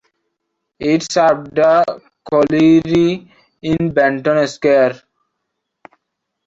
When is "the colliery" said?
1.55-3.31